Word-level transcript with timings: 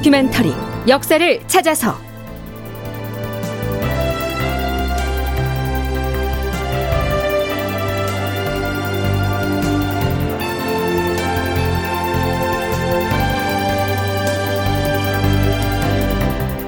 다큐멘터리 0.00 0.54
역사를 0.88 1.46
찾아서. 1.46 1.94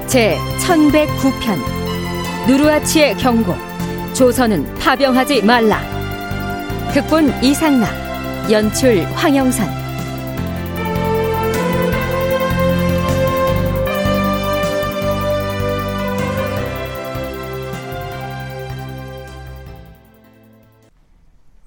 제 0.07 0.37
1109편. 0.59 1.57
누르아치의 2.47 3.17
경고. 3.17 3.55
조선은 4.13 4.75
파병하지 4.75 5.41
말라. 5.41 5.81
극본 6.93 7.43
이상락. 7.43 7.89
연출 8.51 9.03
황영선 9.15 9.82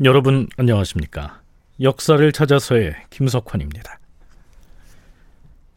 여러분 0.05 0.47
안녕하십니까? 0.59 1.41
역사를 1.81 2.31
찾아서의 2.31 2.95
김석환입니다. 3.09 3.99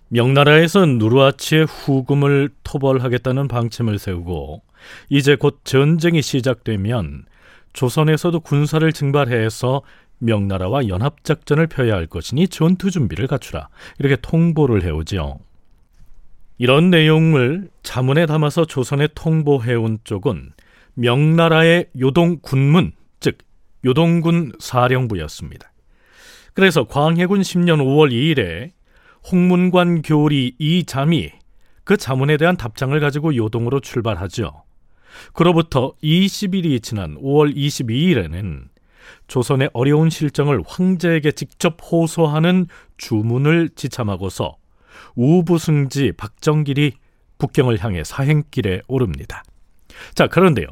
명나라에서 0.09 0.85
누르아치의 0.85 1.65
후금을 1.65 2.49
토벌하겠다는 2.65 3.47
방침을 3.47 3.97
세우고 3.97 4.61
이제 5.07 5.37
곧 5.37 5.61
전쟁이 5.63 6.21
시작되면 6.21 7.27
조선에서도 7.71 8.37
군사를 8.41 8.91
증발해서 8.91 9.84
명나라와 10.17 10.89
연합작전을 10.89 11.67
펴야 11.67 11.95
할 11.95 12.05
것이니 12.05 12.49
전투 12.49 12.91
준비를 12.91 13.27
갖추라 13.27 13.70
이렇게 13.99 14.17
통보를 14.21 14.83
해오지요. 14.83 15.39
이런 16.57 16.89
내용을 16.89 17.70
자문에 17.83 18.26
담아서 18.26 18.65
조선에 18.65 19.07
통보해온 19.15 19.99
쪽은 20.04 20.51
명나라의 20.95 21.85
요동 21.98 22.39
군문 22.41 22.91
요동군 23.85 24.54
사령부였습니다. 24.60 25.72
그래서 26.54 26.84
광해군 26.85 27.41
10년 27.41 27.82
5월 27.82 28.12
2일에 28.12 28.72
홍문관 29.32 30.02
교리 30.02 30.55
이잠이 30.60 31.32
그 31.84 31.98
자문에 31.98 32.38
대한 32.38 32.57
답장을 32.57 32.98
가지고 33.00 33.35
요동으로 33.35 33.80
출발하죠. 33.80 34.63
그로부터 35.34 35.94
20일이 36.04 36.82
지난 36.84 37.16
5월 37.16 37.55
22일에는 37.55 38.68
조선의 39.27 39.72
어려운 39.74 40.10
실정을 40.10 40.62
황제에게 40.68 41.32
직접 41.32 41.77
호소하는 41.82 42.68
주문을 42.98 43.70
지참하고서 43.76 44.55
우부승지 45.16 46.13
박정길이 46.18 46.94
북경을 47.38 47.84
향해 47.84 48.04
사행길에 48.04 48.82
오릅니다. 48.88 49.44
자, 50.13 50.27
그런데요. 50.27 50.68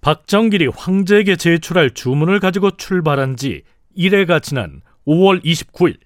박정길이 0.00 0.68
황제에게 0.68 1.36
제출할 1.36 1.90
주문을 1.90 2.40
가지고 2.40 2.70
출발한 2.76 3.36
지 3.36 3.62
1회가 3.96 4.42
지난 4.42 4.80
5월 5.06 5.44
29일 5.44 5.98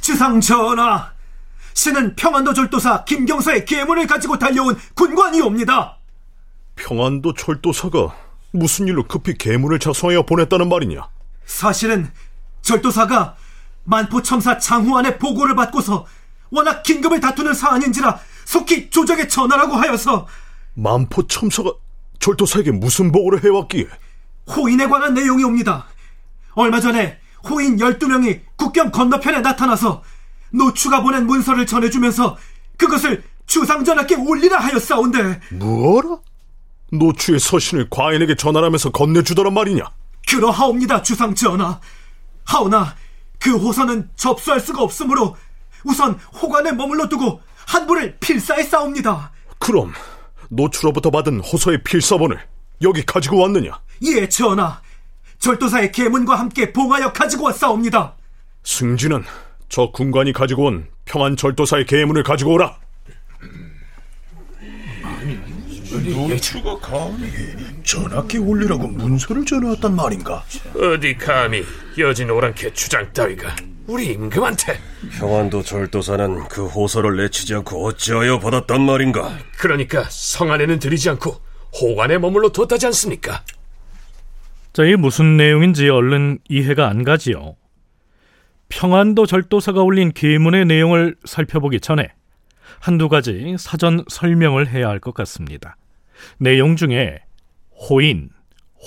주상 0.00 0.38
전하, 0.40 1.12
신은 1.72 2.14
평안도 2.14 2.52
절도사 2.52 3.04
김경사의 3.04 3.64
계문을 3.64 4.06
가지고 4.06 4.38
달려온 4.38 4.76
군관이옵니다. 4.94 5.98
평안도 6.76 7.32
절도사가 7.32 8.14
무슨 8.52 8.86
일로 8.86 9.04
급히 9.04 9.34
계문을 9.36 9.78
작성하여 9.78 10.22
보냈다는 10.22 10.68
말이냐? 10.68 11.08
사실은 11.46 12.10
절도사가 12.62 13.36
만포첨사 13.84 14.58
장후안의 14.58 15.18
보고를 15.18 15.54
받고서 15.54 16.06
워낙 16.50 16.82
긴급을 16.82 17.20
다투는 17.20 17.54
사안인지라 17.54 18.18
속히 18.44 18.90
조정에 18.90 19.28
전하라고 19.28 19.74
하여서 19.74 20.26
만포첨사가 20.74 21.70
절도사에게 22.18 22.70
무슨 22.70 23.12
보고를 23.12 23.44
해왔기에 23.44 23.86
호인에 24.56 24.86
관한 24.88 25.14
내용이 25.14 25.44
옵니다. 25.44 25.86
얼마 26.52 26.80
전에 26.80 27.18
호인 27.48 27.76
12명이 27.76 28.40
국경 28.56 28.90
건너편에 28.90 29.40
나타나서 29.40 30.02
노추가 30.50 31.02
보낸 31.02 31.26
문서를 31.26 31.66
전해주면서 31.66 32.36
그것을 32.76 33.22
주상전하께 33.46 34.16
올리라 34.16 34.58
하였사온데 34.58 35.40
뭐라? 35.52 36.18
노추의 36.92 37.40
서신을 37.40 37.88
과인에게 37.90 38.36
전하라면서 38.36 38.90
건네주더란 38.90 39.52
말이냐? 39.52 39.84
그러하옵니다, 40.28 41.02
주상 41.02 41.34
전하. 41.34 41.80
하오나 42.44 42.94
그 43.38 43.56
호선은 43.56 44.10
접수할 44.16 44.60
수가 44.60 44.82
없으므로 44.82 45.36
우선 45.84 46.14
호관에 46.40 46.72
머물러 46.72 47.08
두고 47.08 47.40
한부를 47.66 48.18
필사에 48.18 48.62
싸웁니다. 48.62 49.32
그럼 49.58 49.92
노추로부터 50.48 51.10
받은 51.10 51.40
호서의 51.40 51.82
필사본을 51.84 52.38
여기 52.82 53.04
가지고 53.04 53.40
왔느냐? 53.40 53.80
예, 54.02 54.28
전하. 54.28 54.80
절도사의 55.38 55.92
계문과 55.92 56.36
함께 56.36 56.72
봉하여 56.72 57.12
가지고 57.12 57.44
왔사옵니다. 57.44 58.14
승진은 58.62 59.24
저 59.68 59.90
군관이 59.90 60.32
가지고 60.32 60.66
온 60.66 60.88
평안 61.04 61.36
절도사의 61.36 61.86
계문을 61.86 62.22
가지고 62.22 62.52
오라. 62.54 62.78
노추가 66.12 66.76
감히 66.78 67.28
전학기 67.82 68.38
올리라고 68.38 68.86
문서를 68.88 69.44
전해왔단 69.44 69.94
말인가? 69.94 70.44
어디 70.76 71.16
감히 71.16 71.62
여진 71.98 72.30
오랑캐 72.30 72.72
주장 72.74 73.10
따위가 73.12 73.54
우리 73.86 74.06
임금한테 74.12 74.78
평안도 75.18 75.62
절도사는 75.62 76.48
그 76.48 76.66
호서를 76.66 77.16
내치지 77.16 77.54
않고 77.56 77.86
어찌하여 77.86 78.38
받았단 78.38 78.80
말인가? 78.80 79.36
그러니까 79.58 80.04
성 80.10 80.50
안에는 80.52 80.78
들이지 80.78 81.10
않고 81.10 81.36
호관에 81.80 82.18
머물러 82.18 82.50
뒀다지 82.50 82.86
않습니까? 82.86 83.42
자, 84.72 84.84
이게 84.84 84.96
무슨 84.96 85.36
내용인지 85.36 85.88
얼른 85.88 86.38
이해가 86.48 86.88
안 86.88 87.04
가지요. 87.04 87.56
평안도 88.70 89.26
절도사가 89.26 89.82
올린 89.82 90.10
계문의 90.12 90.64
내용을 90.64 91.14
살펴보기 91.24 91.80
전에 91.80 92.08
한두 92.80 93.08
가지 93.08 93.54
사전 93.58 94.04
설명을 94.08 94.68
해야 94.68 94.88
할 94.88 94.98
것 94.98 95.14
같습니다. 95.14 95.76
내용 96.38 96.76
중에 96.76 97.18
호인, 97.88 98.30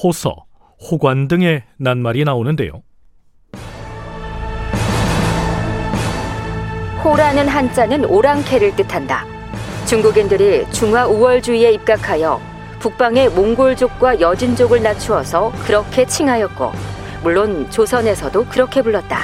호서, 0.03 0.45
호관 0.79 1.27
등의 1.27 1.63
낱말이 1.77 2.23
나오는데요. 2.23 2.83
호라는 7.03 7.47
한자는 7.47 8.05
오랑캐를 8.05 8.75
뜻한다. 8.75 9.25
중국인들이 9.85 10.65
중화 10.71 11.07
우월주의에 11.07 11.71
입각하여 11.71 12.39
북방의 12.79 13.29
몽골족과 13.29 14.19
여진족을 14.19 14.83
낮추어서 14.83 15.51
그렇게 15.65 16.05
칭하였고, 16.05 16.71
물론 17.23 17.69
조선에서도 17.71 18.45
그렇게 18.45 18.81
불렀다. 18.81 19.19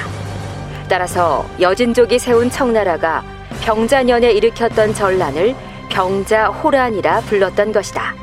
따라서 0.88 1.46
여진족이 1.60 2.18
세운 2.18 2.50
청나라가 2.50 3.22
병자년에 3.62 4.32
일으켰던 4.32 4.94
전란을 4.94 5.54
병자호란이라 5.88 7.20
불렀던 7.20 7.72
것이다. 7.72 8.14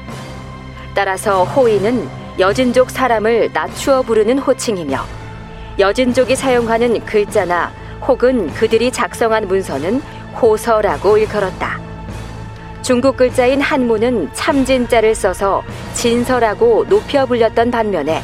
따라서 0.93 1.43
호인은 1.43 2.07
여진족 2.39 2.89
사람을 2.89 3.51
낮추어 3.53 4.01
부르는 4.01 4.39
호칭이며 4.39 4.99
여진족이 5.79 6.35
사용하는 6.35 7.05
글자나 7.05 7.71
혹은 8.07 8.51
그들이 8.53 8.91
작성한 8.91 9.47
문서는 9.47 10.01
호서라고 10.41 11.17
일컬었다. 11.17 11.79
중국 12.81 13.15
글자인 13.15 13.61
한문은 13.61 14.33
참진자를 14.33 15.13
써서 15.13 15.63
진서라고 15.93 16.85
높여 16.89 17.25
불렸던 17.25 17.69
반면에 17.71 18.21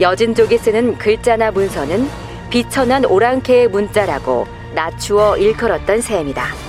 여진족이 0.00 0.58
쓰는 0.58 0.98
글자나 0.98 1.50
문서는 1.50 2.08
비천한 2.50 3.04
오랑캐의 3.04 3.68
문자라고 3.68 4.46
낮추어 4.74 5.36
일컬었던 5.36 6.00
셈이다. 6.00 6.67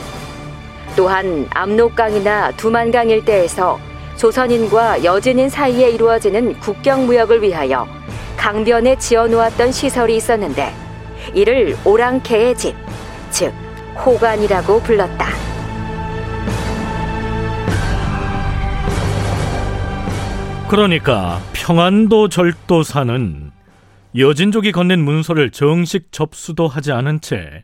또한 1.00 1.48
압록강이나 1.52 2.52
두만강 2.58 3.08
일대에서 3.08 3.80
조선인과 4.18 5.06
여진인 5.06 5.48
사이에 5.48 5.92
이루어지는 5.92 6.60
국경 6.60 7.06
무역을 7.06 7.42
위하여 7.42 7.88
강변에 8.36 8.98
지어놓았던 8.98 9.72
시설이 9.72 10.18
있었는데 10.18 10.74
이를 11.34 11.78
오랑캐의 11.86 12.58
집, 12.58 12.76
즉 13.30 13.54
호관이라고 14.06 14.82
불렀다. 14.82 15.28
그러니까 20.68 21.40
평안도 21.54 22.28
절도사는 22.28 23.52
여진족이 24.18 24.74
건넨 24.74 25.00
문서를 25.00 25.52
정식 25.52 26.12
접수도 26.12 26.68
하지 26.68 26.92
않은 26.92 27.22
채 27.22 27.64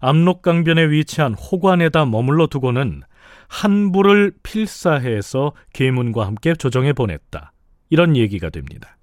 압록강변에 0.00 0.90
위치한 0.90 1.34
호관에다 1.34 2.06
머물러 2.06 2.46
두고는 2.46 3.02
한 3.48 3.92
부를 3.92 4.32
필사해서 4.42 5.52
계문과 5.72 6.26
함께 6.26 6.54
조정해 6.54 6.92
보냈다. 6.92 7.52
이런 7.90 8.16
얘기가 8.16 8.50
됩니다. 8.50 8.96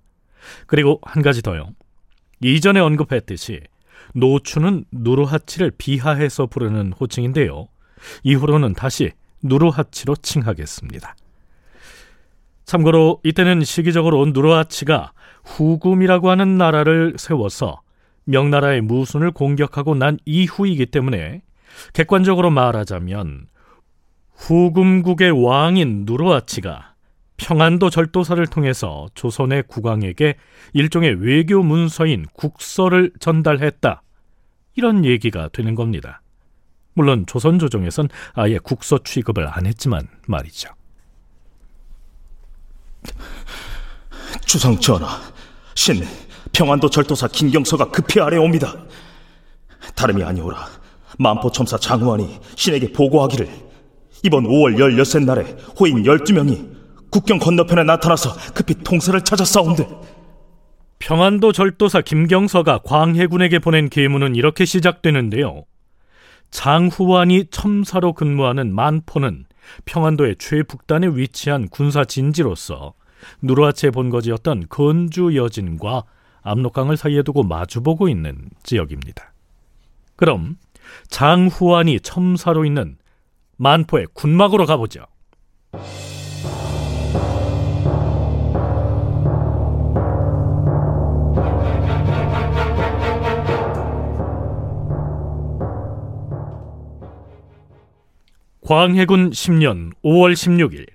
그리고 0.67 0.99
한 1.03 1.23
가지 1.23 1.41
더요. 1.41 1.69
이전에 2.41 2.79
언급했듯이 2.79 3.61
노추는 4.13 4.85
누르하치를 4.91 5.71
비하해서 5.77 6.47
부르는 6.47 6.93
호칭인데요. 6.93 7.67
이후로는 8.23 8.73
다시 8.73 9.11
누르하치로 9.41 10.15
칭하겠습니다. 10.17 11.15
참고로 12.65 13.21
이때는 13.23 13.63
시기적으로 13.63 14.25
누르하치가 14.25 15.13
후금이라고 15.43 16.29
하는 16.29 16.57
나라를 16.57 17.15
세워서 17.17 17.81
명나라의 18.25 18.81
무순을 18.81 19.31
공격하고 19.31 19.95
난 19.95 20.17
이후이기 20.25 20.87
때문에 20.87 21.41
객관적으로 21.93 22.49
말하자면 22.49 23.47
후금국의 24.35 25.31
왕인 25.43 26.03
누르하치가 26.05 26.93
평안도 27.37 27.89
절도사를 27.89 28.45
통해서 28.47 29.07
조선의 29.15 29.63
국왕에게 29.67 30.35
일종의 30.73 31.15
외교 31.15 31.61
문서인 31.63 32.25
국서를 32.33 33.11
전달했다. 33.19 34.01
이런 34.75 35.05
얘기가 35.05 35.49
되는 35.49 35.75
겁니다. 35.75 36.21
물론 36.93 37.25
조선 37.25 37.59
조정에선 37.59 38.09
아예 38.33 38.57
국서 38.59 38.99
취급을 39.03 39.47
안 39.47 39.65
했지만 39.65 40.07
말이죠. 40.27 40.69
주상 44.45 44.79
전하, 44.79 45.19
신 45.75 46.03
평안도 46.53 46.89
절도사 46.89 47.27
김경서가 47.29 47.89
급히 47.89 48.21
아래옵니다. 48.21 48.75
다름이 49.95 50.23
아니오라. 50.23 50.67
만포첨사 51.17 51.77
장우환이 51.77 52.39
신에게 52.55 52.91
보고하기를 52.91 53.49
이번 54.23 54.45
5월 54.45 54.77
16셋 54.77 55.25
날에 55.25 55.43
호인 55.79 56.03
12명이 56.03 56.73
국경 57.09 57.39
건너편에 57.39 57.83
나타나서 57.83 58.53
급히 58.53 58.75
통사를 58.75 59.19
찾아 59.21 59.43
싸운데 59.43 59.87
평안도 60.99 61.51
절도사 61.51 62.01
김경서가 62.01 62.79
광해군에게 62.79 63.59
보낸 63.59 63.89
계문은 63.89 64.35
이렇게 64.35 64.65
시작되는데요. 64.65 65.65
장후환이 66.51 67.45
첨사로 67.51 68.13
근무하는 68.13 68.73
만포는 68.73 69.45
평안도의 69.85 70.35
최북단에 70.37 71.07
위치한 71.07 71.67
군사 71.67 72.05
진지로서 72.05 72.93
누르하체 73.41 73.89
본거지였던 73.89 74.67
건주 74.69 75.35
여진과 75.35 76.03
압록강을 76.43 76.97
사이에 76.97 77.23
두고 77.23 77.43
마주보고 77.43 78.09
있는 78.09 78.49
지역입니다. 78.63 79.33
그럼 80.15 80.57
장후환이 81.09 81.99
첨사로 82.01 82.65
있는 82.65 82.97
만포의 83.57 84.07
군막으로 84.13 84.65
가보죠. 84.65 85.05
광해군 98.65 99.31
10년 99.31 99.91
5월 100.03 100.33
16일 100.33 100.87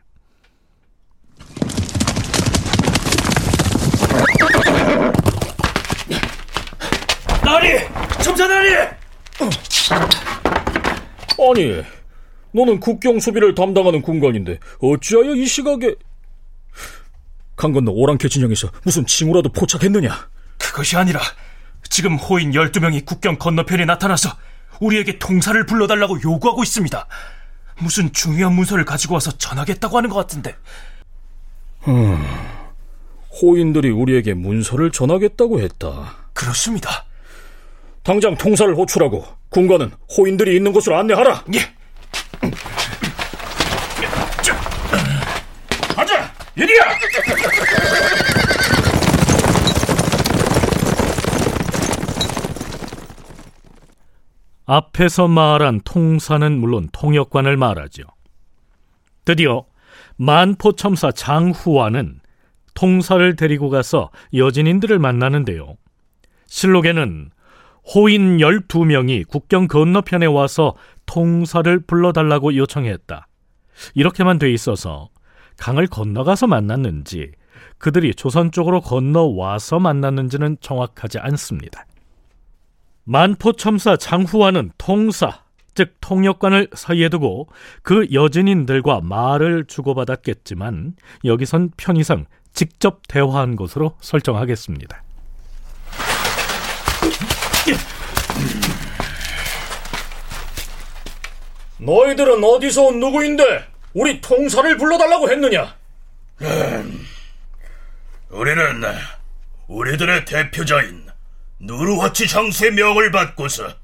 나리! 7.44 8.07
첨사나리! 8.22 8.74
아니, 11.40 11.84
너는 12.52 12.80
국경 12.80 13.20
수비를 13.20 13.54
담당하는 13.54 14.02
군관인데 14.02 14.58
어찌하여 14.80 15.34
이 15.34 15.46
시각에 15.46 15.94
강 17.56 17.72
건너 17.72 17.90
오랑캐 17.92 18.28
진영에서 18.28 18.70
무슨 18.84 19.06
징후라도 19.06 19.50
포착했느냐? 19.52 20.28
그것이 20.58 20.96
아니라 20.96 21.20
지금 21.88 22.16
호인 22.16 22.52
12명이 22.52 23.04
국경 23.04 23.38
건너편에 23.38 23.84
나타나서 23.84 24.30
우리에게 24.80 25.18
통사를 25.18 25.64
불러달라고 25.66 26.22
요구하고 26.22 26.62
있습니다. 26.62 27.06
무슨 27.80 28.12
중요한 28.12 28.54
문서를 28.54 28.84
가지고 28.84 29.14
와서 29.14 29.30
전하겠다고 29.36 29.96
하는 29.96 30.10
것 30.10 30.16
같은데. 30.16 30.56
음, 31.86 32.24
호인들이 33.40 33.90
우리에게 33.90 34.34
문서를 34.34 34.90
전하겠다고 34.90 35.60
했다. 35.60 36.16
그렇습니다. 36.32 37.04
당장 38.08 38.34
통사를 38.34 38.74
호출하고 38.74 39.22
군관은 39.50 39.90
호인들이 40.16 40.56
있는 40.56 40.72
곳으로 40.72 40.96
안내하라. 40.96 41.44
예. 41.52 41.58
가자! 45.94 46.32
이리야! 46.56 46.84
앞에서 54.64 55.28
말한 55.28 55.82
통사는 55.84 56.58
물론 56.58 56.88
통역관을 56.92 57.58
말하죠. 57.58 58.04
드디어 59.26 59.66
만포첨사 60.16 61.12
장후와는 61.12 62.20
통사를 62.72 63.36
데리고 63.36 63.68
가서 63.68 64.10
여진인들을 64.32 64.98
만나는데요. 64.98 65.76
실록에는 66.46 67.32
호인 67.94 68.36
12명이 68.36 69.26
국경 69.28 69.66
건너편에 69.66 70.26
와서 70.26 70.74
통사를 71.06 71.78
불러달라고 71.80 72.54
요청했다. 72.54 73.26
이렇게만 73.94 74.38
돼 74.38 74.52
있어서 74.52 75.08
강을 75.56 75.86
건너가서 75.86 76.46
만났는지 76.46 77.32
그들이 77.78 78.14
조선 78.14 78.52
쪽으로 78.52 78.80
건너와서 78.80 79.78
만났는지는 79.78 80.58
정확하지 80.60 81.18
않습니다. 81.18 81.86
만포첨사 83.04 83.96
장후와는 83.96 84.72
통사, 84.76 85.44
즉 85.74 85.94
통역관을 86.00 86.68
사이에 86.74 87.08
두고 87.08 87.48
그 87.82 88.06
여진인들과 88.12 89.00
말을 89.00 89.64
주고받았겠지만 89.64 90.94
여기선 91.24 91.70
편의상 91.78 92.26
직접 92.52 93.00
대화한 93.08 93.56
것으로 93.56 93.94
설정하겠습니다. 94.00 95.07
너희들은 101.78 102.42
어디서 102.44 102.82
온 102.82 103.00
누구인데 103.00 103.66
우리 103.94 104.20
통사를 104.20 104.76
불러달라고 104.76 105.30
했느냐? 105.30 105.74
우리는 108.28 108.84
우리들의 109.68 110.24
대표자인 110.24 111.08
누르화치 111.60 112.28
장수의 112.28 112.72
명을 112.72 113.10
받고서 113.10 113.74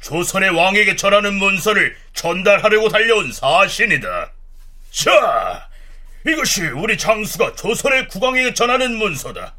조선의 0.00 0.50
왕에게 0.50 0.96
전하는 0.96 1.34
문서를 1.34 1.96
전달하려고 2.12 2.88
달려온 2.88 3.32
사신이다. 3.32 4.32
자, 4.90 5.68
이것이 6.26 6.62
우리 6.68 6.96
장수가 6.98 7.54
조선의 7.54 8.08
국왕에게 8.08 8.54
전하는 8.54 8.96
문서다. 8.96 9.54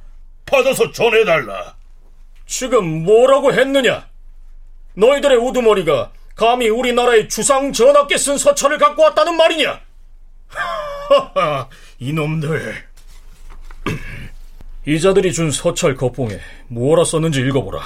받아서 0.46 0.92
전해달라. 0.92 1.76
지금 2.46 3.04
뭐라고 3.04 3.54
했느냐? 3.54 4.08
너희들의 4.96 5.38
우두머리가 5.38 6.12
감히 6.36 6.70
우리나라의 6.70 7.30
주상 7.30 7.72
전하께 7.72 8.18
쓴 8.18 8.38
서천을 8.38 8.78
갖고 8.78 9.04
왔다는 9.04 9.38
말이냐? 9.38 9.80
하하, 10.48 11.70
이놈들. 12.00 12.76
이자들이 14.86 15.32
준 15.32 15.52
서찰 15.52 15.96
겉봉에 15.96 16.40
뭐라 16.68 17.06
썼는지 17.06 17.42
읽어보라. 17.42 17.82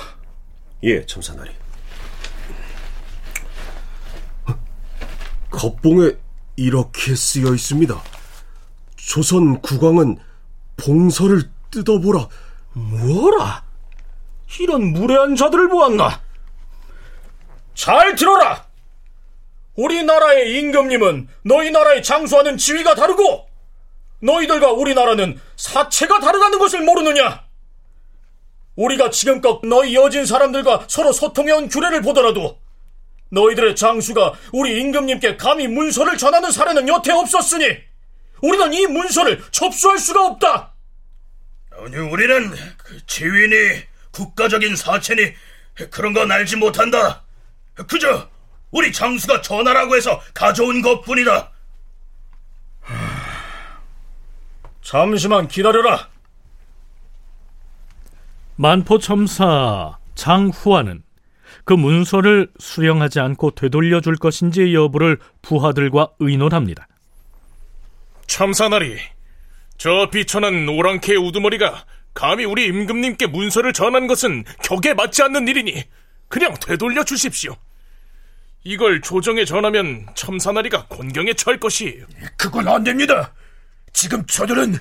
예, 0.84 1.06
첨사나리. 1.06 1.52
겉봉에 5.52 6.14
이렇게 6.56 7.16
쓰여 7.16 7.54
있습니다. 7.54 8.02
조선 8.96 9.62
국왕은 9.62 10.18
봉서를 10.78 11.50
뜯어보라. 11.72 12.28
뭐라? 12.74 13.64
이런 14.60 14.94
무례한 14.94 15.36
자들을 15.36 15.70
보았나? 15.70 16.22
잘 17.78 18.16
들어라! 18.16 18.66
우리나라의 19.76 20.58
임금님은 20.58 21.28
너희 21.44 21.70
나라의 21.70 22.02
장수하는 22.02 22.58
지위가 22.58 22.96
다르고 22.96 23.48
너희들과 24.20 24.72
우리나라는 24.72 25.40
사체가 25.56 26.20
다르다는 26.20 26.58
것을 26.58 26.82
모르느냐? 26.82 27.46
우리가 28.76 29.12
지금껏 29.12 29.62
너희 29.64 29.94
여진 29.94 30.26
사람들과 30.26 30.86
서로 30.90 31.12
소통해온 31.14 31.70
규례를 31.70 32.02
보더라도 32.02 32.60
너희들의 33.30 33.76
장수가 33.76 34.34
우리 34.54 34.82
임금님께 34.82 35.38
감히 35.38 35.68
문서를 35.68 36.18
전하는 36.18 36.50
사례는 36.52 36.88
여태 36.88 37.12
없었으니 37.12 37.78
우리는 38.42 38.74
이 38.74 38.88
문서를 38.88 39.44
접수할 39.52 40.00
수가 40.00 40.26
없다. 40.26 40.74
아니, 41.74 41.96
우리는 41.98 42.52
그 42.78 43.06
지위니 43.06 43.84
국가적인 44.12 44.76
사체니 44.76 45.34
그런 45.92 46.14
건 46.14 46.32
알지 46.32 46.56
못한다. 46.56 47.27
그저 47.86 48.30
우리 48.72 48.92
장수가 48.92 49.42
전하라고 49.42 49.96
해서 49.96 50.22
가져온 50.34 50.82
것뿐이다. 50.82 51.52
잠시만 54.82 55.48
기다려라. 55.48 56.10
만포 58.56 58.98
첨사 59.00 59.98
장후안은 60.16 61.04
그 61.64 61.74
문서를 61.74 62.50
수령하지 62.60 63.20
않고 63.20 63.52
되돌려 63.52 64.02
줄 64.02 64.16
것인지 64.16 64.74
여부를 64.74 65.20
부하들과 65.42 66.12
의논합니다. 66.20 66.88
참사나리, 68.26 68.98
저 69.78 70.10
비천한 70.10 70.68
오랑캐 70.68 71.16
우두머리가 71.16 71.86
감히 72.14 72.46
우리 72.46 72.66
임금님께 72.66 73.28
문서를 73.28 73.74
전한 73.74 74.08
것은 74.08 74.44
격에 74.64 74.94
맞지 74.94 75.22
않는 75.24 75.48
일이니 75.48 75.84
그냥 76.28 76.56
되돌려 76.60 77.04
주십시오. 77.04 77.56
이걸 78.68 79.00
조정에 79.00 79.46
전하면 79.46 80.06
첨사나리가 80.14 80.88
곤경에 80.90 81.34
처할 81.36 81.58
것이에요. 81.58 82.06
그건 82.36 82.68
안 82.68 82.84
됩니다. 82.84 83.34
지금 83.94 84.26
저들은 84.26 84.76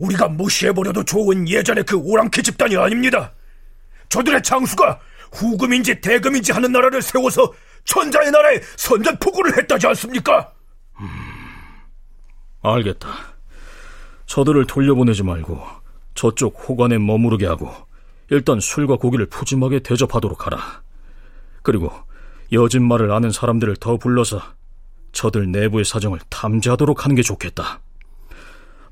우리가 0.00 0.26
무시해버려도 0.26 1.04
좋은 1.04 1.48
예전의 1.48 1.84
그 1.84 1.96
오랑캐 1.96 2.42
집단이 2.42 2.76
아닙니다. 2.76 3.32
저들의 4.08 4.42
장수가 4.42 4.98
후금인지 5.30 6.00
대금인지 6.00 6.50
하는 6.50 6.72
나라를 6.72 7.00
세워서 7.02 7.52
천자의 7.84 8.32
나라에 8.32 8.60
선전포고를 8.76 9.58
했다지 9.58 9.86
않습니까? 9.86 10.52
음, 10.98 11.06
알겠다. 12.62 13.10
저들을 14.26 14.66
돌려보내지 14.66 15.22
말고 15.22 15.64
저쪽 16.14 16.68
호관에 16.68 16.98
머무르게 16.98 17.46
하고 17.46 17.72
일단 18.28 18.58
술과 18.58 18.96
고기를 18.96 19.26
푸짐하게 19.26 19.84
대접하도록 19.84 20.46
하라. 20.46 20.82
그리고 21.62 21.92
여진 22.52 22.86
말을 22.86 23.12
아는 23.12 23.30
사람들을 23.30 23.76
더 23.76 23.96
불러서 23.96 24.40
저들 25.12 25.50
내부의 25.50 25.84
사정을 25.84 26.18
탐지하도록 26.28 27.04
하는 27.04 27.16
게 27.16 27.22
좋겠다. 27.22 27.80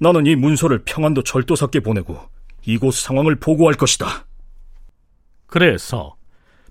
나는 0.01 0.27
이 0.27 0.37
문서를 0.37 0.83
평안도 0.85 1.23
절도사께 1.23 1.81
보내고 1.81 2.19
이곳 2.65 2.95
상황을 2.95 3.37
보고할 3.37 3.75
것이다. 3.75 4.27
그래서 5.47 6.17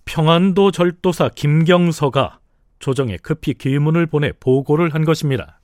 평안도 0.05 0.71
절도사 0.71 1.29
김경서가 1.35 2.39
조정에 2.79 3.17
급히 3.17 3.53
기문을 3.53 4.05
보내 4.05 4.31
보고를 4.31 4.93
한 4.93 5.03
것입니다. 5.03 5.56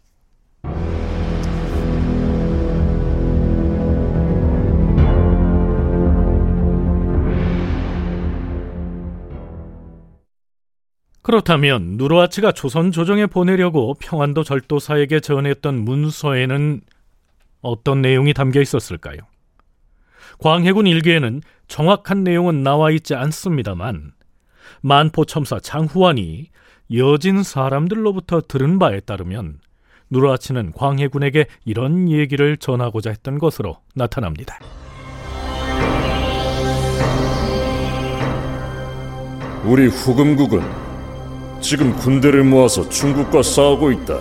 그렇다면 11.24 11.96
누르하치가 11.98 12.52
조선 12.52 12.92
조정에 12.92 13.26
보내려고 13.26 13.96
평안도 13.96 14.44
절도사에게 14.44 15.22
전했던 15.22 15.84
문서에는 15.84 16.82
어떤 17.62 18.02
내용이 18.02 18.34
담겨 18.34 18.62
있었을까요? 18.62 19.20
광해군 20.40 20.86
일기에는 20.86 21.42
정확한 21.70 22.26
내용은 22.26 22.62
나와 22.62 22.92
있지 22.92 23.16
않습니다만 23.16 24.12
만포첨사 24.82 25.60
장후환이 25.62 26.50
여진 26.94 27.42
사람들로부터 27.42 28.42
들은 28.42 28.78
바에 28.78 29.00
따르면 29.00 29.60
누르하치는 30.10 30.74
광해군에게 30.74 31.46
이런 31.64 32.10
얘기를 32.10 32.58
전하고자 32.58 33.12
했던 33.12 33.40
것으로 33.40 33.78
나타납니다. 33.96 34.60
우리 39.64 39.88
후금국은 39.88 40.83
지금 41.64 41.96
군대를 41.96 42.44
모아서 42.44 42.88
중국과 42.90 43.42
싸우고 43.42 43.92
있다. 43.94 44.20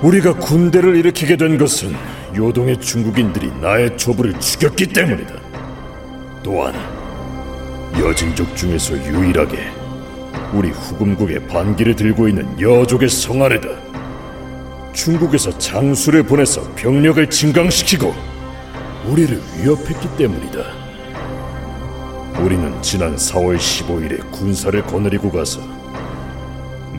우리가 0.00 0.32
군대를 0.32 0.96
일으키게 0.96 1.36
된 1.36 1.58
것은 1.58 1.94
요동의 2.34 2.80
중국인들이 2.80 3.52
나의 3.60 3.96
조부를 3.98 4.40
죽였기 4.40 4.86
때문이다. 4.86 5.34
또한 6.42 6.74
여진족 8.00 8.56
중에서 8.56 8.96
유일하게 8.96 9.58
우리 10.54 10.70
후금국의 10.70 11.46
반기를 11.46 11.94
들고 11.94 12.26
있는 12.26 12.58
여족의 12.58 13.10
성아래다. 13.10 13.68
중국에서 14.94 15.56
장수를 15.58 16.22
보내서 16.22 16.62
병력을 16.74 17.28
증강시키고 17.28 18.14
우리를 19.08 19.38
위협했기 19.58 20.08
때문이다. 20.16 20.85
우리는 22.40 22.82
지난 22.82 23.16
4월 23.16 23.56
15일에 23.56 24.30
군사를 24.30 24.80
거느리고 24.82 25.30
가서 25.30 25.60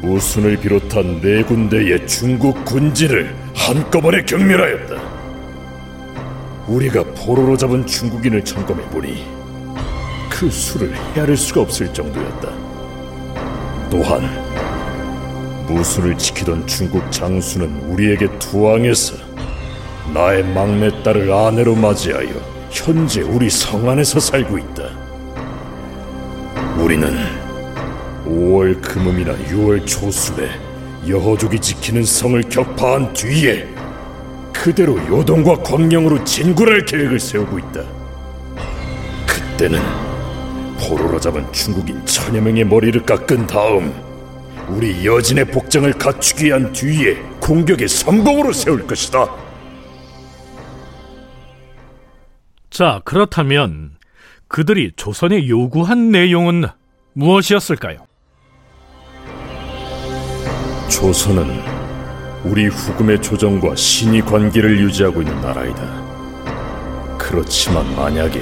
무순을 0.02 0.58
비롯한 0.58 1.22
네 1.22 1.44
군데의 1.44 2.08
중국 2.08 2.66
군지를 2.66 3.36
한꺼번에 3.54 4.24
경멸하였다. 4.24 4.96
우리가 6.68 7.04
포로로 7.16 7.56
잡은 7.56 7.86
중국인을 7.86 8.44
점검해 8.44 8.84
보니 8.90 9.26
그 10.30 10.50
수를 10.50 10.94
헤아릴 11.16 11.38
수가 11.38 11.62
없을 11.62 11.94
정도였다. 11.94 12.52
또한 13.90 14.28
무순을 15.68 16.18
지키던 16.18 16.66
중국 16.66 17.12
장수는 17.12 17.92
우리에게 17.92 18.28
투항해서 18.40 19.16
나의 20.14 20.44
막내딸을 20.44 21.32
아내로 21.32 21.76
맞이하여 21.76 22.30
현재 22.72 23.22
우리 23.22 23.50
성 23.50 23.88
안에서 23.90 24.20
살고 24.20 24.58
있다. 24.58 25.07
우리는 26.78 27.12
5월 28.26 28.82
금음이나 28.82 29.34
6월 29.34 29.86
초순에 29.86 30.48
여호족이 31.08 31.60
지키는 31.60 32.04
성을 32.04 32.40
격파한 32.44 33.14
뒤에 33.14 33.68
그대로 34.54 34.98
요동과 35.08 35.64
광령으로 35.64 36.24
진군할 36.24 36.86
계획을 36.86 37.20
세우고 37.20 37.58
있다. 37.60 37.82
그때는 39.28 39.82
포로로 40.80 41.20
잡은 41.20 41.52
중국인 41.52 42.06
천여 42.06 42.42
명의 42.42 42.64
머리를 42.64 43.04
깎은 43.04 43.48
다음 43.48 43.94
우리 44.68 45.06
여진의 45.06 45.46
복장을 45.46 45.92
갖추기 45.94 46.46
위한 46.46 46.72
뒤에 46.74 47.16
공격의 47.40 47.88
선봉으로 47.88 48.54
세울 48.54 48.86
것이다. 48.86 49.28
자, 52.70 53.02
그렇다면 53.06 53.97
그들이 54.48 54.92
조선에 54.96 55.48
요구한 55.48 56.12
내용은 56.12 56.66
무엇이었을까요? 57.14 58.06
조선은 60.90 61.78
우리 62.44 62.68
후금의 62.68 63.22
조정과 63.22 63.76
신의 63.76 64.22
관계를 64.22 64.80
유지하고 64.80 65.22
있는 65.22 65.40
나라이다. 65.42 67.18
그렇지만 67.18 67.94
만약에 67.96 68.42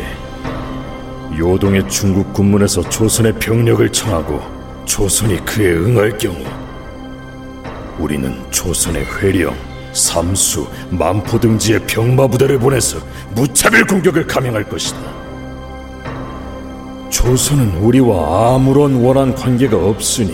요동의 1.38 1.90
중국 1.90 2.32
군문에서 2.34 2.88
조선의 2.88 3.34
병력을 3.40 3.92
청하고 3.92 4.42
조선이 4.86 5.44
그에 5.44 5.74
응할 5.74 6.18
경우 6.18 6.38
우리는 7.98 8.40
조선의 8.52 9.06
회령, 9.18 9.56
삼수, 9.94 10.68
만포 10.92 11.40
등지의 11.40 11.80
병마 11.88 12.28
부대를 12.28 12.60
보내서 12.60 13.00
무차별 13.34 13.86
공격을 13.86 14.28
감행할 14.28 14.66
것이다. 14.66 15.15
조선은 17.26 17.78
우리와 17.78 18.54
아무런 18.54 19.04
원한 19.04 19.34
관계가 19.34 19.76
없으니 19.76 20.32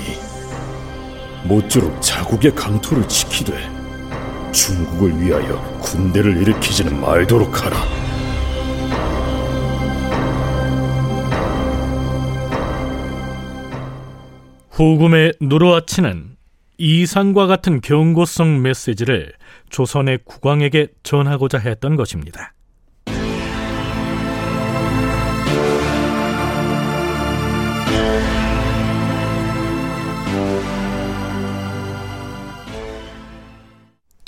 모쪼록 1.45 2.01
자국의 2.01 2.53
강토를 2.53 3.07
지키되 3.07 3.53
중국을 4.51 5.17
위하여 5.21 5.57
군대를 5.79 6.35
일으키지는 6.41 6.99
말도록 6.99 7.63
하라. 7.63 7.77
후금의 14.71 15.35
누르아치는 15.39 16.35
이상과 16.77 17.47
같은 17.47 17.79
경고성 17.79 18.61
메시지를 18.61 19.31
조선의 19.69 20.19
국왕에게 20.25 20.89
전하고자 21.03 21.57
했던 21.57 21.95
것입니다. 21.95 22.53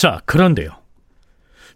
자, 0.03 0.19
그런데요. 0.25 0.69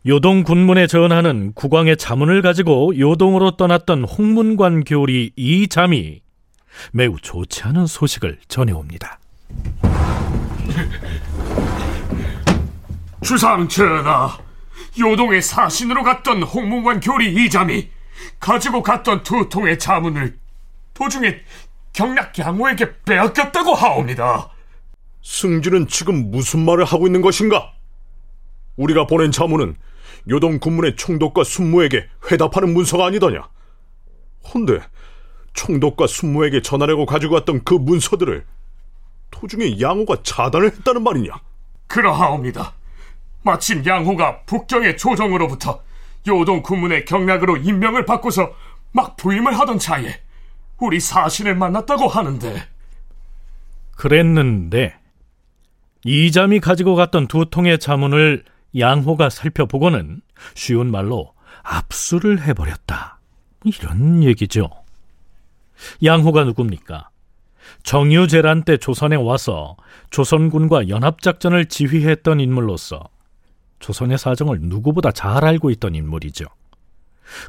요동 0.05 0.43
군문에 0.43 0.88
전하는 0.88 1.53
국왕의 1.53 1.96
자문을 1.96 2.41
가지고 2.41 2.91
요동으로 3.00 3.51
떠났던 3.51 4.03
홍문관 4.03 4.84
교리 4.84 5.31
이잠이 5.38 6.19
매우 6.91 7.15
좋지 7.22 7.63
않은 7.63 7.88
소식을 7.88 8.39
전해옵니다. 8.50 9.22
주상 13.24 13.65
전하, 13.69 14.38
요동의 15.00 15.41
사신으로 15.41 16.03
갔던 16.03 16.43
홍문관 16.43 17.00
교리 17.00 17.46
이잠이 17.46 17.89
가지고 18.41 18.84
갔던 18.84 19.24
두 19.24 19.48
통의 19.48 19.79
자문을 19.79 20.38
도중에 20.93 21.39
경락 21.93 22.38
양호에게 22.38 22.91
빼앗겼다고 23.05 23.74
하옵니다. 23.74 24.50
승진은 25.24 25.88
지금 25.88 26.29
무슨 26.29 26.65
말을 26.65 26.84
하고 26.84 27.07
있는 27.07 27.22
것인가? 27.22 27.76
우리가 28.77 29.07
보낸 29.07 29.31
자문은 29.31 29.75
요동 30.29 30.60
군문의 30.60 30.96
총독과 30.96 31.43
순무에게 31.43 32.07
회답하는 32.31 32.74
문서가 32.74 33.07
아니더냐? 33.07 33.48
헌데 34.53 34.79
총독과 35.53 36.07
순무에게 36.07 36.62
전하려고 36.62 37.05
가지고 37.05 37.36
왔던 37.36 37.63
그 37.63 37.74
문서들을 37.74 38.46
도중에 39.31 39.79
양호가 39.81 40.17
차단을 40.24 40.72
했다는 40.72 41.03
말이냐? 41.03 41.31
그러하옵니다. 41.88 42.74
마침 43.43 43.86
양호가 43.86 44.41
북경의 44.46 44.98
조정으로부터 44.98 45.81
요동 46.27 46.62
군문의 46.62 47.05
경락으로 47.05 47.57
임명을 47.57 48.05
받고서 48.05 48.53
막 48.91 49.15
부임을 49.15 49.57
하던 49.60 49.79
차에 49.79 50.22
우리 50.79 51.00
사신을 51.00 51.55
만났다고 51.55 52.07
하는데 52.07 52.67
그랬는데 53.96 54.96
이잠이 56.03 56.60
가지고 56.60 56.96
갔던 56.96 57.27
두 57.27 57.50
통의 57.50 57.79
자문을 57.79 58.43
양호가 58.78 59.30
살펴보고는 59.30 60.22
쉬운 60.56 60.92
말로 60.92 61.34
압수를 61.64 62.42
해버렸다. 62.44 63.20
이런 63.64 64.24
얘기죠. 64.24 64.70
양호가 66.04 66.44
누굽니까? 66.44 67.10
정유재란 67.84 68.64
때 68.64 68.78
조선에 68.78 69.16
와서 69.16 69.76
조선군과 70.10 70.90
연합작전을 70.90 71.66
지휘했던 71.66 72.40
인물로서 72.40 73.10
조선의 73.80 74.18
사정을 74.18 74.60
누구보다 74.62 75.12
잘 75.12 75.44
알고 75.44 75.70
있던 75.72 75.96
인물이죠. 75.96 76.46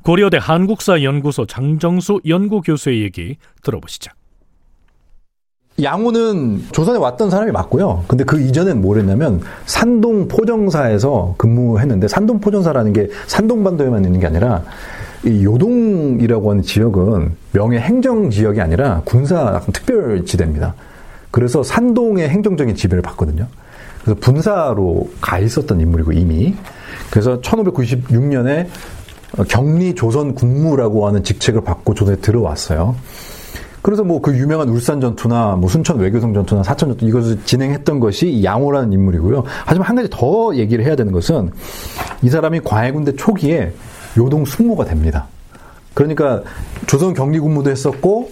고려대 0.02 0.38
한국사연구소 0.40 1.46
장정수 1.46 2.20
연구교수의 2.26 3.02
얘기 3.02 3.36
들어보시죠. 3.62 4.10
양호는 5.80 6.64
조선에 6.72 6.98
왔던 6.98 7.30
사람이 7.30 7.52
맞고요. 7.52 8.04
근데 8.08 8.24
그 8.24 8.40
이전엔 8.40 8.80
뭘 8.80 8.98
했냐면 8.98 9.40
산동 9.66 10.26
포정사에서 10.26 11.34
근무했는데 11.36 12.08
산동 12.08 12.40
포정사라는 12.40 12.92
게 12.92 13.08
산동반도에만 13.28 14.04
있는 14.04 14.18
게 14.18 14.26
아니라 14.26 14.62
이 15.24 15.44
요동이라고 15.44 16.50
하는 16.50 16.62
지역은 16.62 17.36
명예 17.52 17.78
행정 17.78 18.30
지역이 18.30 18.60
아니라 18.60 19.02
군사 19.04 19.60
특별 19.72 20.24
지대입니다. 20.24 20.74
그래서 21.30 21.62
산동의 21.62 22.28
행정적인 22.28 22.74
지배를 22.74 23.02
받거든요. 23.02 23.46
그래서 24.02 24.18
분사로 24.20 25.10
가 25.20 25.38
있었던 25.38 25.80
인물이고 25.80 26.12
이미 26.12 26.54
그래서 27.10 27.40
1596년에 27.40 28.66
경리 29.48 29.94
조선 29.94 30.34
국무라고 30.34 31.06
하는 31.06 31.22
직책을 31.22 31.60
받고 31.62 31.94
조선에 31.94 32.16
들어왔어요. 32.16 32.96
그래서 33.88 34.04
뭐 34.04 34.20
그 34.20 34.36
유명한 34.36 34.68
울산 34.68 35.00
전투나 35.00 35.56
뭐 35.56 35.70
순천 35.70 35.98
외교성 35.98 36.34
전투나 36.34 36.62
사천 36.62 36.90
전투 36.90 37.06
이것을 37.06 37.42
진행했던 37.44 38.00
것이 38.00 38.44
양호라는 38.44 38.92
인물이고요. 38.92 39.44
하지만 39.64 39.88
한 39.88 39.96
가지 39.96 40.10
더 40.10 40.54
얘기를 40.54 40.84
해야 40.84 40.94
되는 40.94 41.10
것은 41.10 41.50
이 42.20 42.28
사람이 42.28 42.60
광해군대 42.60 43.16
초기에 43.16 43.72
요동 44.18 44.44
순무가 44.44 44.84
됩니다. 44.84 45.26
그러니까 45.94 46.42
조선 46.86 47.14
격리 47.14 47.38
군무도 47.38 47.70
했었고 47.70 48.30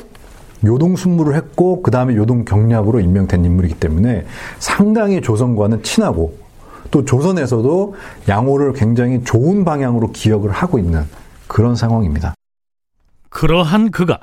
요동 0.66 0.94
순무를 0.94 1.34
했고 1.36 1.80
그 1.80 1.90
다음에 1.90 2.14
요동 2.16 2.44
경략으로 2.44 3.00
임명된 3.00 3.42
인물이기 3.42 3.76
때문에 3.76 4.26
상당히 4.58 5.22
조선과는 5.22 5.82
친하고 5.82 6.36
또 6.90 7.02
조선에서도 7.02 7.94
양호를 8.28 8.74
굉장히 8.74 9.24
좋은 9.24 9.64
방향으로 9.64 10.12
기억을 10.12 10.50
하고 10.50 10.78
있는 10.78 11.04
그런 11.46 11.74
상황입니다. 11.74 12.34
그러한 13.30 13.90
그가 13.90 14.20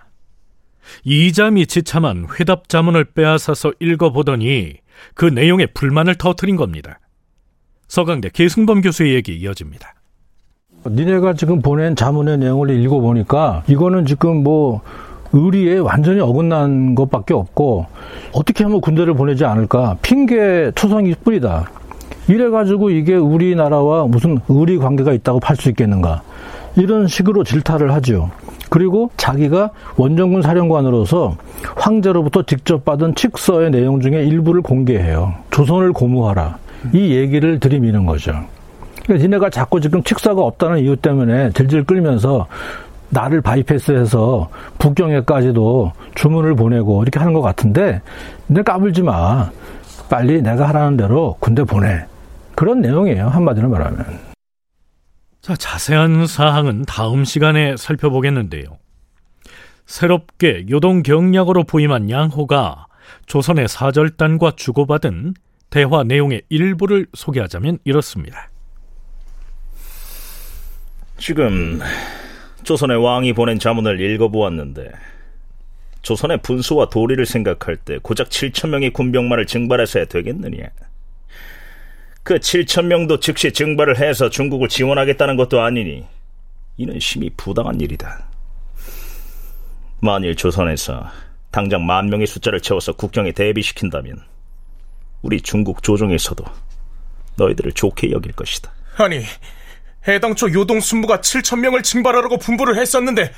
이잠이 1.03 1.65
지참한 1.67 2.27
회답 2.39 2.69
자문을 2.69 3.05
빼앗아서 3.05 3.73
읽어보더니 3.79 4.75
그 5.13 5.25
내용에 5.25 5.67
불만을 5.67 6.15
터뜨린 6.15 6.55
겁니다. 6.55 6.99
서강대 7.87 8.29
계승범 8.33 8.81
교수의 8.81 9.13
얘기 9.13 9.35
이어집니다. 9.35 9.93
니네가 10.85 11.33
지금 11.33 11.61
보낸 11.61 11.95
자문의 11.95 12.37
내용을 12.37 12.69
읽어보니까 12.71 13.63
이거는 13.67 14.05
지금 14.05 14.43
뭐 14.43 14.81
의리에 15.31 15.77
완전히 15.77 16.19
어긋난 16.19 16.95
것밖에 16.95 17.33
없고 17.33 17.85
어떻게 18.33 18.63
하면 18.63 18.81
군대를 18.81 19.13
보내지 19.15 19.45
않을까 19.45 19.97
핑계 20.01 20.71
투성이 20.75 21.15
뿐이다. 21.15 21.69
이래가지고 22.27 22.89
이게 22.91 23.15
우리나라와 23.15 24.05
무슨 24.05 24.39
의리 24.47 24.77
관계가 24.77 25.13
있다고 25.13 25.39
팔 25.39 25.55
수 25.55 25.69
있겠는가 25.69 26.21
이런 26.75 27.07
식으로 27.07 27.43
질타를 27.43 27.93
하죠. 27.93 28.31
그리고 28.73 29.11
자기가 29.17 29.69
원정군 29.97 30.41
사령관으로서 30.41 31.37
황제로부터 31.75 32.41
직접 32.41 32.83
받은 32.83 33.13
칙서의 33.13 33.69
내용 33.69 34.01
중에 34.01 34.23
일부를 34.23 34.63
공개해요. 34.63 35.35
조선을 35.51 35.93
고무하라. 35.93 36.57
이 36.91 37.13
얘기를 37.13 37.59
들이미는 37.59 38.07
거죠. 38.07 38.31
그러니까 39.03 39.23
니네가 39.23 39.51
자꾸 39.51 39.79
지금 39.79 40.01
칙서가 40.01 40.41
없다는 40.41 40.79
이유 40.79 40.95
때문에 40.95 41.51
질질 41.51 41.83
끌면서 41.83 42.47
나를 43.09 43.41
바이패스해서 43.41 44.49
북경에까지도 44.79 45.91
주문을 46.15 46.55
보내고 46.55 47.03
이렇게 47.03 47.19
하는 47.19 47.33
것 47.33 47.41
같은데 47.41 48.01
근데 48.47 48.63
까불지 48.63 49.03
마. 49.03 49.51
빨리 50.09 50.41
내가 50.41 50.69
하라는 50.69 50.97
대로 50.97 51.35
군대 51.39 51.63
보내. 51.63 52.03
그런 52.55 52.81
내용이에요. 52.81 53.27
한마디로 53.27 53.69
말하면. 53.69 54.32
자, 55.43 55.57
자세한 55.57 56.25
사항은 56.25 56.85
다음 56.85 57.25
시간에 57.25 57.75
살펴보겠는데요. 57.75 58.63
새롭게 59.85 60.67
요동 60.69 61.03
경략으로 61.03 61.65
부임한 61.65 62.09
양호가 62.09 62.87
조선의 63.25 63.67
사절단과 63.67 64.53
주고받은 64.55 65.33
대화 65.69 66.05
내용의 66.05 66.43
일부를 66.47 67.07
소개하자면 67.13 67.79
이렇습니다. 67.83 68.49
지금 71.17 71.81
조선의 72.63 73.03
왕이 73.03 73.33
보낸 73.33 73.59
자문을 73.59 73.99
읽어보았는데 73.99 74.93
조선의 76.03 76.37
분수와 76.41 76.87
도리를 76.87 77.25
생각할 77.25 77.75
때 77.75 77.99
고작 78.01 78.29
7천 78.29 78.69
명의 78.69 78.91
군병만을 78.91 79.45
증발해서야 79.47 80.05
되겠느냐? 80.05 80.69
그 82.23 82.35
7천 82.35 82.85
명도 82.85 83.19
즉시 83.19 83.51
증발을 83.51 83.99
해서 83.99 84.29
중국을 84.29 84.69
지원하겠다는 84.69 85.35
것도 85.35 85.61
아니니 85.61 86.05
이는 86.77 86.99
심히 86.99 87.29
부당한 87.35 87.79
일이다. 87.81 88.27
만일 89.99 90.35
조선에서 90.35 91.05
당장 91.51 91.85
만 91.85 92.09
명의 92.09 92.25
숫자를 92.25 92.61
채워서 92.61 92.93
국경에 92.93 93.31
대비시킨다면 93.31 94.21
우리 95.21 95.41
중국 95.41 95.83
조정에서도 95.83 96.43
너희들을 97.35 97.73
좋게 97.73 98.11
여길 98.11 98.33
것이다. 98.33 98.71
아니, 98.97 99.23
해당초 100.07 100.51
요동 100.51 100.79
순부가 100.79 101.19
7천 101.19 101.59
명을 101.59 101.83
징발하라고 101.83 102.37
분부를 102.37 102.77
했었는데 102.77 103.31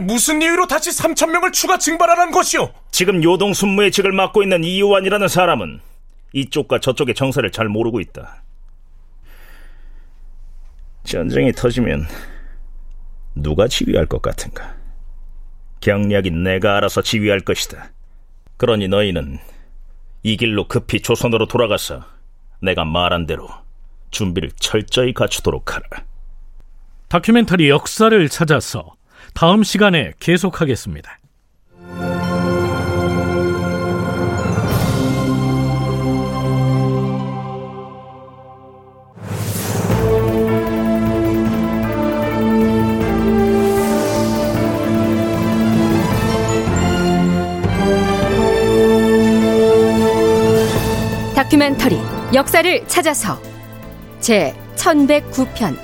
무슨 0.00 0.42
이유로 0.42 0.66
다시 0.66 0.90
3천 0.90 1.30
명을 1.30 1.52
추가 1.52 1.78
징발하라는 1.78 2.32
것이오? 2.32 2.72
지금 2.90 3.22
요동 3.22 3.54
순무의 3.54 3.92
직을 3.92 4.12
맡고 4.12 4.42
있는 4.42 4.64
이유환이라는 4.64 5.28
사람은 5.28 5.80
이쪽과 6.34 6.80
저쪽의 6.80 7.14
정세를 7.14 7.52
잘 7.52 7.68
모르고 7.68 8.00
있다. 8.00 8.42
전쟁이 11.04 11.52
터지면 11.52 12.06
누가 13.34 13.68
지휘할 13.68 14.06
것 14.06 14.20
같은가? 14.20 14.74
경략인 15.80 16.42
내가 16.42 16.76
알아서 16.76 17.02
지휘할 17.02 17.40
것이다. 17.40 17.92
그러니 18.56 18.88
너희는 18.88 19.38
이 20.22 20.36
길로 20.36 20.66
급히 20.66 21.00
조선으로 21.00 21.46
돌아가서 21.46 22.04
내가 22.60 22.84
말한 22.84 23.26
대로 23.26 23.48
준비를 24.10 24.50
철저히 24.58 25.12
갖추도록 25.12 25.74
하라. 25.74 26.04
다큐멘터리 27.08 27.68
역사를 27.68 28.28
찾아서 28.28 28.94
다음 29.34 29.62
시간에 29.62 30.12
계속하겠습니다. 30.18 31.18
다큐멘터리 51.44 51.98
역사를 52.32 52.88
찾아서 52.88 53.40
제 54.20 54.54
1109편 54.76 55.76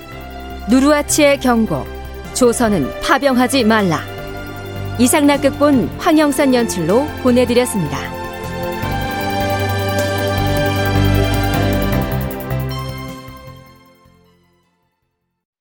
누르아치의 0.71 1.41
경고 1.41 1.87
조선은 2.35 3.01
파병하지 3.03 3.65
말라 3.65 4.01
이상락 4.99 5.43
극본 5.43 5.89
황영선 5.99 6.55
연출로 6.55 7.07
보내드렸습니다. 7.23 8.20